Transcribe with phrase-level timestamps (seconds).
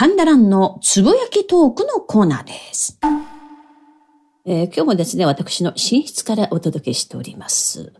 [0.00, 3.00] 神田蘭のつぶやきトークのコーナーです。
[4.46, 7.92] えー、今日もですね、私の寝室からお届けしております。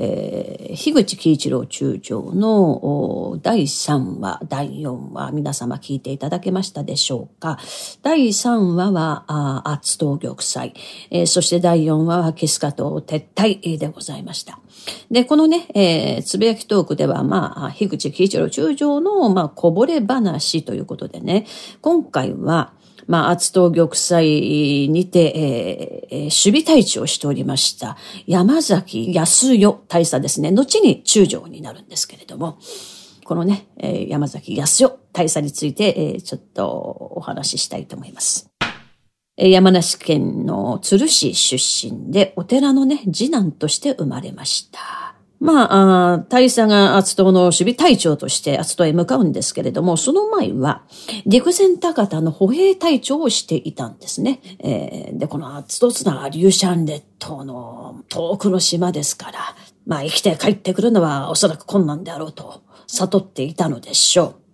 [0.00, 7.58] えー、樋口喜一郎中将の第3話、第4話、皆様聞いていただけましたでしょうか？
[8.02, 10.72] 第3話は、あ厚東玉砕、
[11.10, 14.60] えー、そして第4話はキスカ島撤退でございました。
[15.10, 21.44] で、このね、えー、つぶやきトークでは、まあ、樋口喜一郎中将の、まあ、こぼれ話ということでね、
[21.82, 22.72] 今回は、
[23.08, 30.52] まあ、厚東玉砕にて、えー、守備隊長をしておりました、山崎康代大佐ですね。
[30.52, 32.58] 後に中将になるんですけれども、
[33.24, 36.68] このね、えー、山崎康代大佐について、えー、ちょっと
[37.16, 38.50] お話ししたいと思います。
[39.38, 41.56] 山梨県の鶴市出
[41.90, 44.97] 身で、お寺のね、次男として生まれました。
[45.40, 50.82] まあ、大佐が厚党の守備隊長として厚党へ向かうんですけれども、その前は、
[51.26, 54.40] 陸前高田の歩兵隊長をしていたんですね。
[54.58, 59.38] えー、で、この厚党つながリューシャン列島の遠くの島ですから、
[59.86, 64.47] まあ生きて帰ってくるのはおそらく困難であろうと悟っていたのでしょう。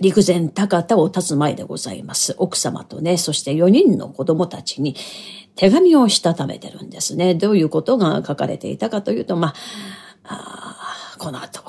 [0.00, 2.34] 陸前高田を立つ前でございます。
[2.38, 4.94] 奥様とね、そして4人の子供たちに
[5.54, 7.34] 手紙をしたためてるんですね。
[7.34, 9.54] どういうことが書かれていたかというと、ま
[10.24, 11.62] あ、あこの後、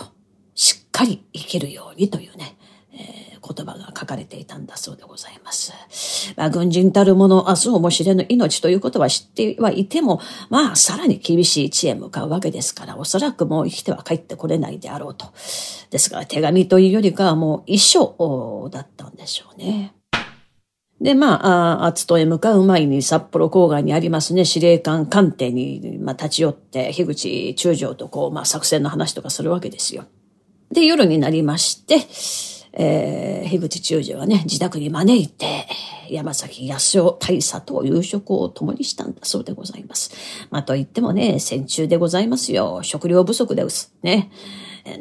[0.56, 2.58] しっかり生きるようにというね、
[2.94, 5.74] えー、言葉が書かれていたんだそうでございます。
[6.36, 15.28] まあ、軍人たるもの、明日をも知れぬ命ということは知ってはいても、まあ、さらに厳しい地へ向かうわけですから、おそらくもう生きては帰ってこれないであろうと。
[15.90, 19.94] ですから、手紙というよりかはもう一生だったんでしょうね。
[21.00, 30.06] で、まあ、あ、津とへ向かう前に札幌郊外にありますね、司令官官邸に、まあ、立ち寄って、樋口中将とこう、まあ、作戦の話とかするわけですよ。
[30.72, 31.98] で、夜になりまして、
[32.80, 35.68] えー、樋口中将はね、自宅に招いて、
[36.10, 40.12] 山崎康夫大佐と夕食を共にしたんだそうでございます。
[40.52, 42.82] まあ、と言ってもね、戦中でございますよ。
[42.84, 43.94] 食料不足です。
[44.04, 44.32] ね。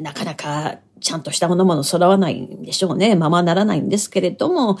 [0.01, 3.15] なかなかちゃんとしたものも揃わないんでしょうね。
[3.15, 4.79] ままならないんですけれども、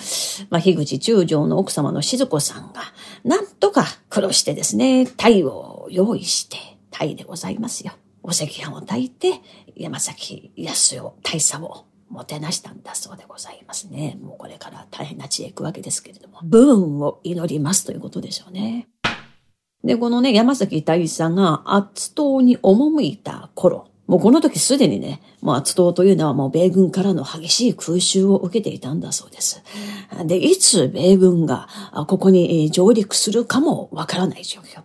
[0.49, 2.81] まあ、樋口中将の奥様の静子さんが、
[3.23, 6.57] なんとか苦労してですね、鯛を用意して、
[6.89, 7.93] 鯛でございますよ。
[8.23, 9.39] お赤飯を炊いて、
[9.75, 14.17] 山崎康代大佐をもてなしたんだそうでございますね。
[14.21, 18.87] もうこれから大変な地へ行くわけですけれども、武運を祈りますということでしょうね。
[19.83, 29.61] で、このね、山崎大一さんが圧倒に赴いた頃、もうこの時すでにね、もう厚東というのはもう米軍からの激しい空襲を受けていたんだそうです。
[30.25, 31.67] で、いつ米軍が
[32.07, 34.81] ここに上陸するかもわからない状況。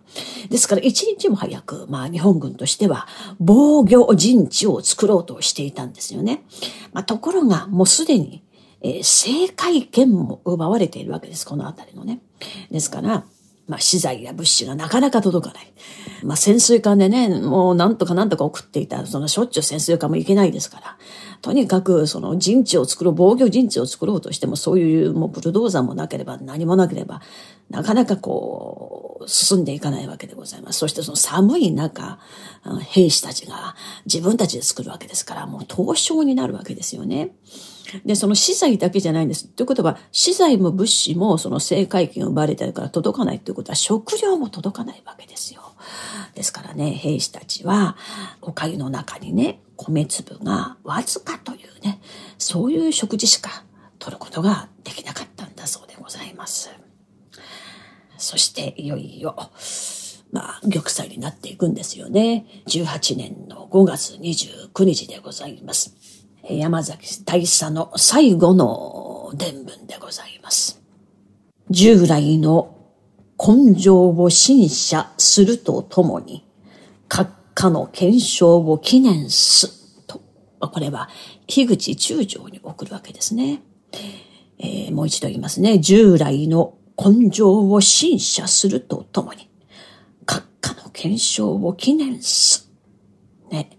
[0.49, 3.07] ですから一日も早く、まあ日本軍としては
[3.39, 6.43] 防御陣地を作ろうとしていたんですよね。
[6.91, 8.43] まあところがもうすでに、
[8.81, 12.19] えー、政界権も奪われているわけです、このあたりのね。
[12.69, 13.23] ですから、
[13.65, 15.73] まあ、資材や物資がなかなか届かない。
[16.23, 20.97] まあ、潜水艦でね、もうなんとかなんとか送っていた、そのしょっちゅう潜水艦も行けないですから。
[21.41, 27.21] とにかく、その陣地を作ろう、防御陣地を作ろうとしても、そういうもうブルドーザーもなければ、何もなければ、
[27.69, 30.79] なかなかこう、進んでいかないわけでございます。
[30.79, 32.19] そしてその寒い中、
[32.81, 33.75] 兵士たちが
[34.05, 37.31] 自分たちで作るわけですから、もう凍傷になるわけですよね。
[38.05, 39.47] で、その資材だけじゃないんです。
[39.47, 45.61] ということは、資材も物資もその政界権を奪われてるから届かないということは、食料も届かないわけですよ。
[46.35, 47.95] ですからね、兵士たちは、
[48.41, 52.01] お粥の中にね、米粒がわずかというね、
[52.37, 53.63] そういう食事しか
[53.99, 56.69] 取ることができなかったんだそうでございます。
[58.17, 59.35] そして、いよいよ、
[60.31, 62.45] まあ、玉砕になっていくんですよね。
[62.67, 65.95] 18年の5月29日でございます。
[66.49, 70.81] 山崎大佐の最後の伝聞でございます。
[71.69, 72.75] 従来の
[73.39, 76.45] 根性を審査するとともに、
[77.07, 80.21] 閣下の検証を記念すと。
[80.59, 81.07] これは、
[81.47, 83.61] 樋口中将に送るわけですね。
[84.59, 85.79] えー、もう一度言いますね。
[85.79, 89.49] 従来の根性を審査するとともに、
[90.25, 92.69] 閣下の検証を記念す。
[93.49, 93.77] ね。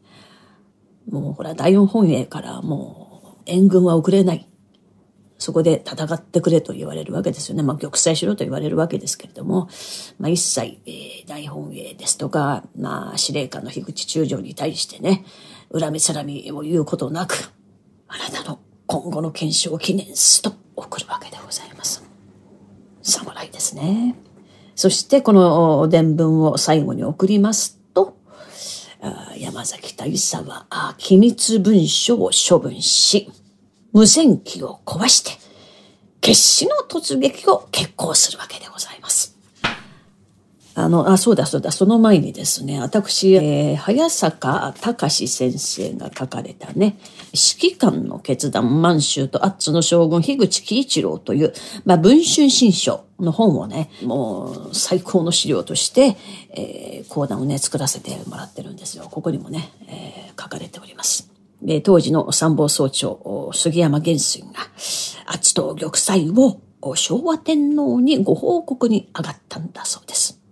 [1.11, 4.49] もうほら、第四本営からもう援軍は送れない。
[5.39, 7.63] そこで戦ってくれと言われるわけですよね。
[7.63, 9.69] まあ、玉砕しろと言われるわけですけれども、
[10.19, 15.25] まあ、一切、えー、大本営ですとか、まあ、司令官の樋口中将に対してね、
[15.73, 17.53] 恨みつらみを言うことなく、
[18.09, 22.05] あなたの今後の検証を記念すと送るわけでございます。
[23.03, 24.17] 侍ですね。
[24.77, 27.81] そしてこの伝聞を最後に送ります、
[29.39, 33.31] 山崎大佐は機密文書を処分し、
[33.93, 35.33] 無線機を壊して、
[36.21, 39.04] 決死の突撃を決行するわけでございます。
[40.77, 46.99] あの、あ、そうだそうだ、その前にですね、私、えー、早坂隆先生が書かれたね、
[47.33, 51.53] 指揮官の決断、満州とアッツの将軍、樋口喜一郎という、
[51.85, 56.17] まあ、文春新書の本をね、もう最高の資料として、
[56.51, 59.09] えー、講談をね、作らせてもらってるんですよ。
[59.09, 61.31] ここにもね、えー、書かれております。
[61.63, 64.49] で、当時の参謀総長、杉山元帥が、
[65.27, 66.35] アツと玉砕
[66.83, 70.44] を昭和天皇にご報告に上がったんだそうです。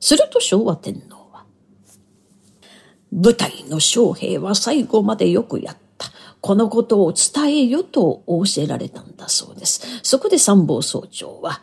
[0.00, 1.44] すると昭和天皇は、
[3.12, 6.10] 部隊の将兵は最後までよくやった。
[6.40, 10.00] このことを伝えよと仰せられたんだそうです。
[10.02, 11.60] そこで参謀総長は、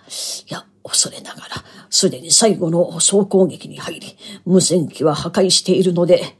[0.47, 1.47] いや、恐れながら、
[1.89, 6.37] すでに最後の総攻撃に入り、無線機は破壊しているので、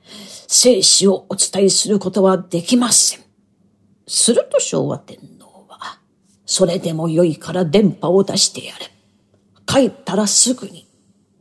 [0.48, 3.20] 生死をお伝えすることはできません。
[4.08, 6.00] すると昭和天皇は、
[6.46, 8.92] それでも良いから電波を出してやれ。
[9.66, 10.87] 帰ったらすぐに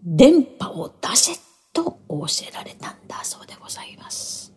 [0.08, 1.32] 電波を出せ
[1.72, 4.54] と仰せられたんだそうでございます。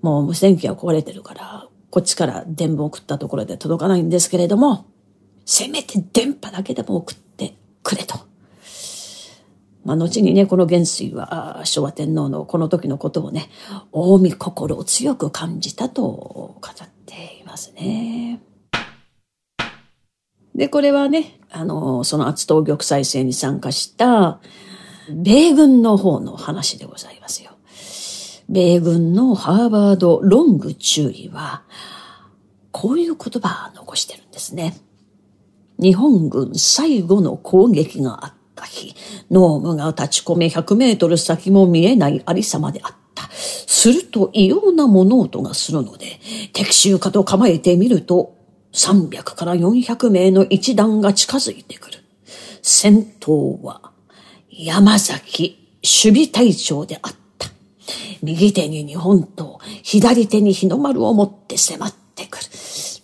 [0.00, 4.86] もう無線機は壊れてるから、こっちから電波を送ったところで届かないんですけれども、
[5.44, 8.18] せめて電波だけでも送ってくれと。
[9.84, 13.50] まあ、後にね、この元帥は、昭和天皇のこの時のことをね、
[13.92, 18.40] 近江心を強く感じたと語っていますね。
[20.54, 24.40] で、これはね、あの、その厚東玉砕戦に参加した、
[25.10, 27.52] 米軍の方の話でございますよ。
[28.48, 31.62] 米軍のハーバード・ロング中尉は、
[32.70, 34.76] こういう言葉を残してるんですね。
[35.78, 38.94] 日本軍最後の攻撃があった日、
[39.30, 43.28] ノームが立ち込め100メートル先も見えないありさまであった。
[43.32, 46.20] すると異様な物音がするので、
[46.52, 48.43] 敵襲かと構えてみると、
[48.74, 51.98] 300から400名の一団が近づいてくる。
[52.60, 53.92] 先頭は
[54.50, 57.48] 山崎守備隊長であった。
[58.22, 62.44] 右手に日本刀、左手に日の丸を持って迫ってくる。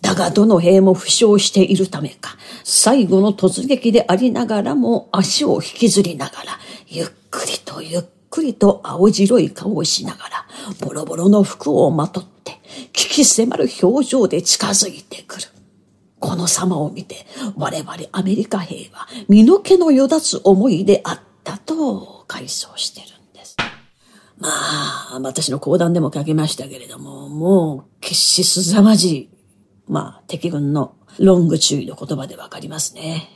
[0.01, 6.59] だがどの兵も負傷しているためか、最後の突撃でありながらも足を引きずりながら、
[6.89, 10.47] ゆっくりとゆっくりと青白い顔をしながら、
[10.81, 12.59] ボロボロの服をまとって、
[12.93, 15.47] 危機迫る表情で近づいてくる。
[16.21, 17.27] この様を見て、
[17.57, 23.57] 我々アメリカ兵は身の毛のよだつ思いであったと回想してるんです。
[24.39, 29.31] まあ、私の講談でも書きましたけれども、もう決しすざまじい、
[29.89, 33.29] まあ、敵軍のロング注意の言葉でわかりますね。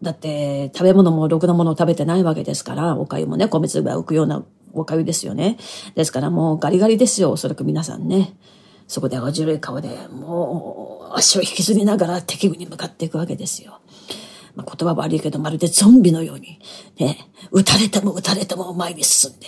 [0.00, 5.58] だって、食べ物もろくなものを食べてないわけですから、お粥もね、米粒が浮くようなお粥ですよね。
[5.96, 8.36] ですからもうガリガリですよ、おそらく皆さんね。
[8.88, 13.80] そこで青白い顔で、もう足を引きずりながら敵軍に向かっていくわけですよ。
[14.56, 16.58] まあ、言葉悪いけど、まるでゾンビのように、
[16.98, 19.46] ね、撃たれても撃たれても前に進んで、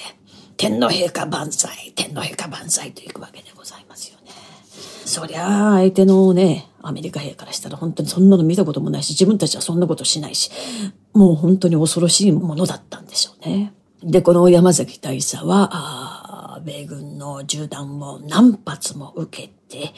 [0.58, 4.26] 天皇陛下万歳、天皇陛下万歳と行くわけでございますよね。
[5.06, 10.50] そりゃあ、相手のね、アメリカ兵からしたら本当にそんなの見たこともないし、自分たちはそんなことしないし、
[11.14, 13.72] もう本当に恐ろしいものだったんでしょうね。
[14.02, 16.09] で、この山崎大佐は、
[16.60, 19.92] 米軍の銃弾を何発も受けて、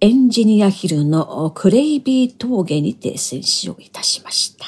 [0.00, 4.66] エンジニアヒルのクレイビー峠にて戦死をいたしました。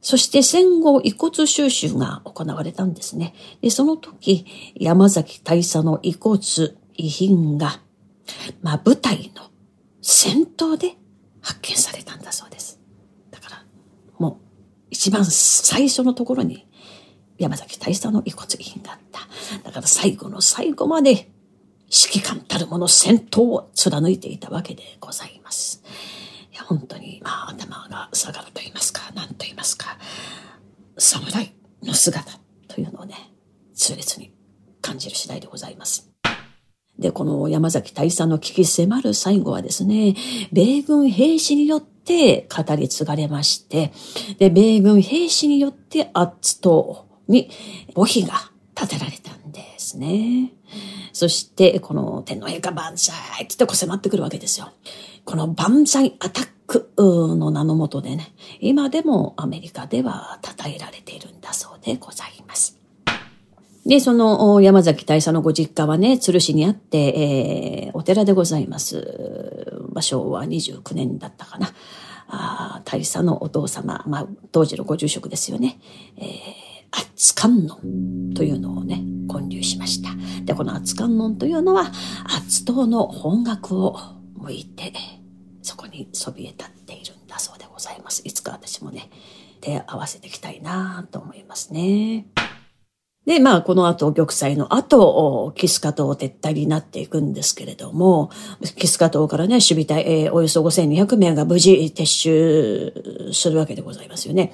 [0.00, 3.34] そして戦後遺骨収集が行われたんですね。
[3.60, 6.38] で、その時、山崎大佐の遺骨、
[6.94, 7.80] 遺品が、
[8.62, 9.50] まあ、部隊の
[10.00, 10.96] 戦闘で
[11.40, 12.80] 発見されたんだそうです。
[13.32, 13.64] だから、
[14.18, 14.36] もう、
[14.90, 16.65] 一番最初のところに
[17.38, 19.20] 山崎大佐の遺骨品があった。
[19.64, 21.10] だから最後の最後まで
[21.88, 25.82] 指揮官たるもの戦闘を貫いていたわけでございます。
[26.52, 29.98] いや、本当に、まあ、頭が下がると言いますか、何と言いますか、
[30.98, 32.38] 侍の姿
[32.68, 33.14] というのをね、
[33.74, 34.32] 痛烈に
[34.80, 36.10] 感じる次第でございます。
[36.98, 40.16] で、この山崎大佐の危機迫る最後はですね、
[40.52, 43.92] 米軍兵士によって語り継がれまして、
[44.38, 47.50] で、米軍兵士によってアッツとに
[47.94, 50.52] 墓碑が建てられたんですね。
[51.12, 53.14] そして、この天皇陛下万歳
[53.44, 54.70] ってこう迫ってくるわけですよ。
[55.24, 62.78] この万歳アタックの名のもとでね、今でもアメリカでは称えられているんだそうでございます。
[63.86, 69.72] で、その山崎大佐のご実家はね、鶴市にあって、えー、お寺でございます。
[69.92, 71.72] 場所は29年だったかな。
[72.28, 75.78] あ大佐のお父様、まあ、当時のご住職ですよね。
[76.16, 76.26] えー
[77.16, 80.10] 圧観音というのをね、建立しました。
[80.44, 81.90] で、この熱観音というのは、
[82.24, 83.96] 圧倒の方角を
[84.34, 84.92] 向いて、
[85.62, 88.20] そこにそびえ立っているんだそうでございます。
[88.26, 89.08] いつか私もね、
[89.62, 92.26] 手合わせていきたいなと思いますね。
[93.24, 98.30] で、まあ、この後、玉砕の後、キスカ島撤退になっていくんですけれども、
[98.76, 104.52] キスカ島からね、守備隊、えー、およそ5200名が無事撤収するわけでございますよね。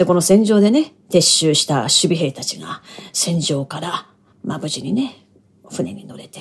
[0.00, 2.80] で、この戦場でね、撤収した守備兵たちが、
[3.12, 4.06] 戦場から、
[4.42, 5.26] まあ、無事にね、
[5.68, 6.40] 船に乗れて、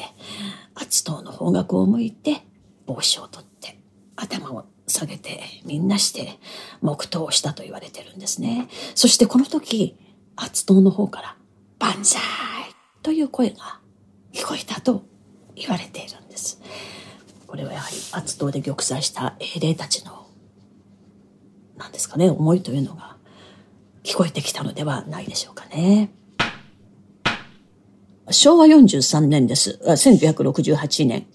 [0.75, 2.45] 厚島の方角を向いて、
[2.85, 3.77] 帽子を取って、
[4.15, 6.39] 頭を下げて、みんなして、
[6.79, 8.69] 黙祷したと言われてるんですね。
[8.95, 9.97] そしてこの時、
[10.37, 11.35] 厚島の方から、
[11.79, 12.21] 万歳
[13.03, 13.81] という声が
[14.31, 15.03] 聞こえたと
[15.57, 16.61] 言われているんです。
[17.45, 20.27] これはやはり圧倒で玉砕した英霊たちの、
[21.75, 23.18] 何ですかね、思いというのが
[24.03, 26.11] 聞こえてきたのではないでしょうかね。
[28.31, 29.79] 昭和43年です。
[29.83, 31.27] 1968年。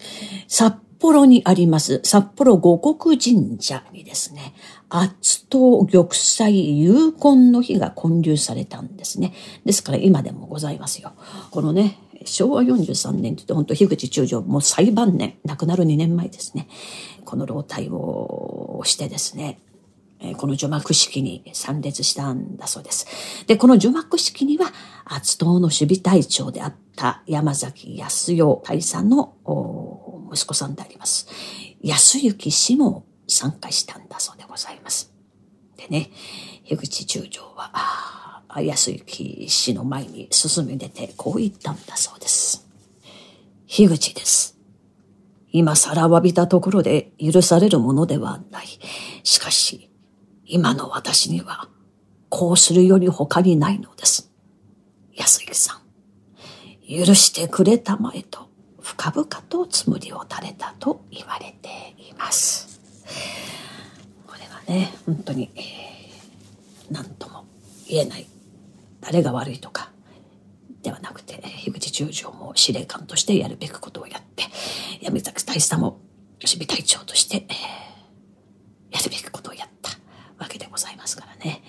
[0.49, 4.55] 札幌にあります、札幌五国神社にですね、
[4.89, 9.35] 厚党玉砕有根の日が建立されたんですね。
[9.67, 11.13] ですから今でもございますよ。
[11.51, 16.69] このね、昭和43年って言って本当樋口中将もう最晩年、亡くなる2年前ですね。
[17.27, 19.59] この老体をしてですね、
[20.39, 23.07] この除幕式に参列したんだそうです。
[23.47, 24.73] で、この除幕式には、
[25.05, 29.35] 厚党の守備隊長であった山崎康代大佐の
[30.33, 31.29] 息子さんであります。
[31.83, 35.13] 安幸氏も参加したんだそうでございます。
[35.77, 36.11] でね、
[36.65, 42.67] 樋口中将は、安幸氏の前に進み出てこう言ったんだそうです。
[43.67, 44.57] 樋口です。
[45.53, 48.67] 今更わびたところで許されるものではない。
[49.23, 49.91] しかし、
[50.55, 51.69] 今の私には、
[52.29, 54.31] こうするより他にないのです。
[55.13, 55.81] 安幸さん、
[56.89, 58.49] 許してくれたまえと、
[58.81, 62.81] 深々とつむりを垂れたと言われています。
[64.29, 65.51] これはね、本当に、
[66.89, 67.47] 何とも
[67.89, 68.29] 言えない。
[69.01, 69.91] 誰が悪いとか、
[70.83, 74.45] ではなくて、樋口中将も司令官としてやるべきことをやって、
[75.01, 75.99] 闇崎大佐も
[76.41, 77.45] 守備隊長として、
[78.93, 79.91] やるべきことをやった
[80.39, 81.63] わけでございますからね。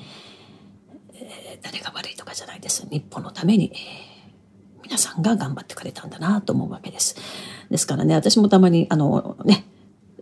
[1.14, 2.88] えー、誰が悪いとかじゃないです。
[2.90, 3.72] 日本のために、
[4.84, 7.16] 皆さんが頑張ってくれたんだなと思うわけです。
[7.72, 9.66] ですからね、私もたまに、あのね、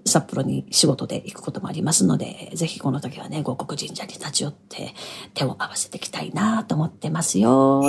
[0.05, 4.93] 札幌に仕事で行くこともありますので、ぜひこの時はね、五国神社に立ち寄って
[5.33, 7.83] 手を合わせていきたいなと思ってますよ。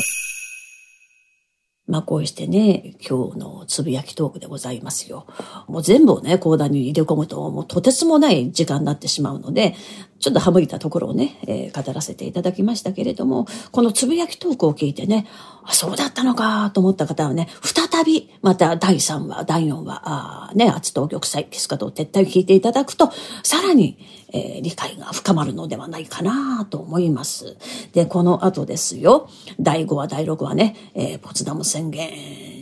[1.87, 5.27] まあこうしてね、今日のつぶやきトークでございますよ。
[5.69, 9.75] もう全部をね、講談に入れ込むと、もうとてつもない時間になってしまうので、
[10.19, 15.27] ちょっと省いたところをね、えー、語らせていただきましたけれども、このつぶやきトークを聞いてね、
[15.67, 23.11] あ、そうだったのかと思った方はね、再び、また第3話、第4話、あね、厚東玉砕、ピスカドを撤退を聞いていただくと、
[23.43, 23.99] さらに、
[24.33, 27.57] えー、理解が深まるのではないかなと思います。
[27.93, 29.29] で、この後ですよ、
[29.59, 32.11] 第5話、第6話ね、えー、ポツダム宣言、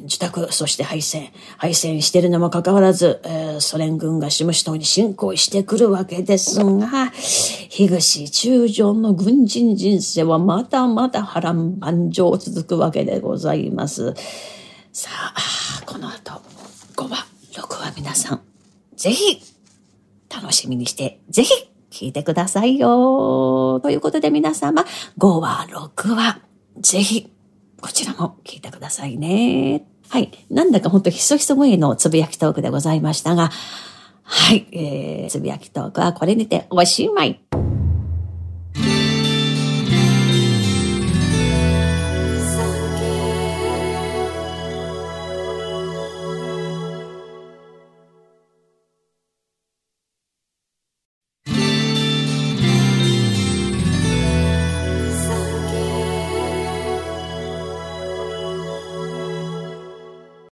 [0.02, 1.30] 自宅、そして敗戦。
[1.56, 7.12] 敗戦してるのもかかわらず、えー、ソ連軍がシムシ島に侵攻してくるわけですが、
[7.70, 14.14] 樋口中将の軍人人生はまだまだ波乱万丈続くわけでございます。
[14.92, 16.42] さあ、この後、
[16.96, 18.40] 5話、6話皆さん、
[18.96, 19.40] ぜひ、
[20.28, 21.52] 楽しみにして、ぜひ、
[21.90, 23.80] 聞いてくださいよ。
[23.82, 24.84] ということで皆様、
[25.18, 26.40] 5話、6話、
[26.80, 27.30] ぜひ、
[27.80, 29.91] こちらも聞いてくださいね。
[30.12, 30.30] はい。
[30.50, 33.50] なんだか本当ひそひそ声のつぶやきトークでございましたが、
[34.24, 34.66] はい。
[34.70, 37.41] えー、つぶやきトークはこれにておしまい。